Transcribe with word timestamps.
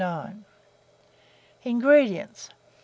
INGREDIENTS. 1.63 2.49